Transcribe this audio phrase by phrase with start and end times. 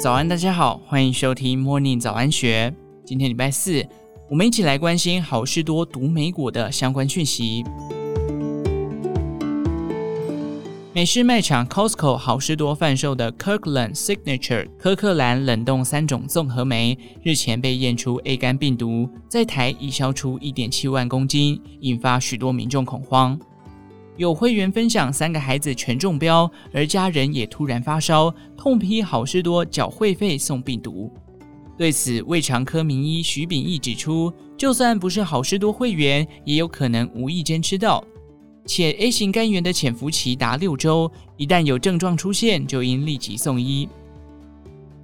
[0.00, 2.74] 早安，大家好，欢迎收听 Morning 早安学。
[3.04, 3.86] 今天礼拜四，
[4.30, 7.62] 我们一起来关心好事多毒莓果的相关讯息。
[10.94, 23.38] 美式卖场 Costco 好事多贩售的 Kirkland Signature 柯克兰冷冻三种综合酶，日前被验出 A 肝病毒，在台已销出一点七万公斤，引发许多民众恐慌。
[24.16, 31.10] 有会员分享三个孩子全中标，而家人也突然发烧，痛批好事多缴会费送病毒。
[31.78, 38.04] 对此，胃肠科名医徐秉义指出，就算不是好事多会员，也有可能无意间吃到。
[38.66, 43.88] 且 A 型肝炎的潜伏期达六周，一旦有症状出现，就应立即送医。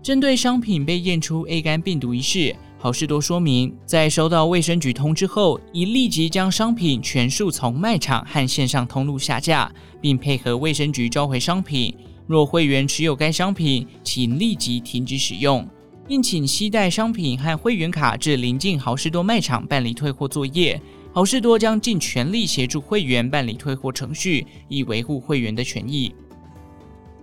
[0.00, 9.70] 针对商品被验出 A 肝病毒一事，好事多说明，在收到卫生局通知后，已立即将商品全数从卖场和线上通路下架，
[10.00, 11.94] 并配合卫生局召回商品。
[12.26, 15.68] 若会员持有该商品，请立即停止使用，
[16.08, 20.80] 并请携带商品和会员卡至邻近好事多卖场办理退货作业。
[21.12, 26.14] 好事多将尽全力协助会员办理退货程序，以维护会员的权益。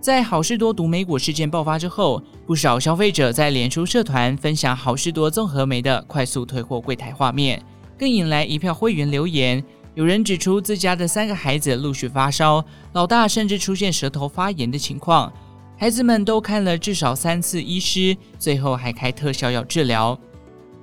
[0.00, 7.60] 在好事多毒莓果事件爆发之后，不少消费者在脸书社团分享好事多综合莓的快速退货柜台画面，
[7.98, 9.62] 更引来一票会员留言。
[9.94, 15.32] 有人指出自家的三个孩子陆续发烧，老大甚至出现舌头发炎的情况，
[15.76, 20.16] 孩子们都看了至少三次医师，最后还开特效药治疗。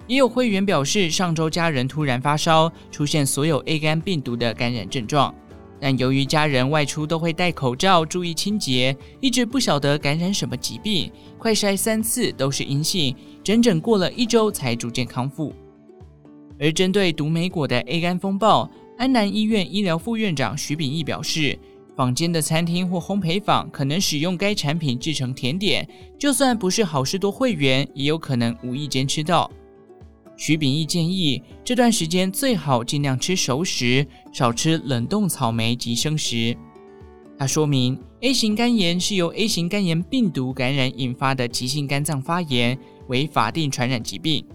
[0.08, 5.34] 也有会员表示，上周家人突然发烧，出现所有 A 肝病毒的感染症状，
[5.80, 15.54] 但由于家人外出都会戴口罩，注意清洁，一直不晓得感染什么疾病，快筛三次都是阴性，整整过了一周才逐渐康复。
[16.60, 21.60] 而针对毒莓果的 A 肝风暴，安南医院医疗副院长徐秉义表示，
[21.96, 25.88] 坊间的餐厅或烘焙坊可能使用该产品制成甜点，
[26.18, 29.52] 就算不是好事多会员，也有可能无意间吃到。
[30.38, 36.56] 徐秉义建议，这段时间最好尽量吃熟食，少吃冷冻草莓及生食。
[37.38, 44.46] 他说明，A 型肝炎是由 A 型肝炎病毒感染引发的急性肝脏发炎，为法定传染疾病，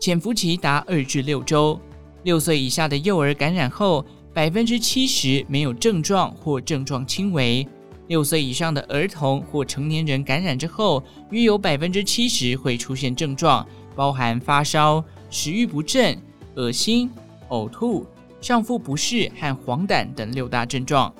[0.00, 1.80] 潜伏期达二至六周。
[2.22, 7.64] 六岁以下的幼儿感染后，百分之七十没有症状或症状轻微；
[8.08, 15.04] 六岁以上的儿童或成年人感染之后，约有百分之七十会出现症状，包含发烧。
[15.38, 16.18] 食欲不振、
[16.54, 17.10] 恶心、
[17.50, 18.06] 呕吐、
[18.40, 21.14] 上腹不适和黄疸等六大症状，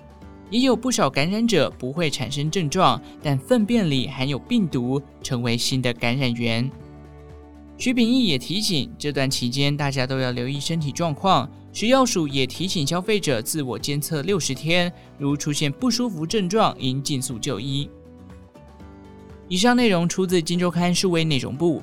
[0.49, 6.71] 也有不少感染者不会产生症状，但粪便里含有病毒，成为新的感染源。
[7.77, 11.47] 徐秉义也提醒，这段期间大家都要留意身体状况。
[11.75, 17.87] 食药署也提醒消费者自我监测六十天，如出现不舒服症状，应尽速就医。
[19.47, 21.83] 以上内容出自《金周刊》数位内容部。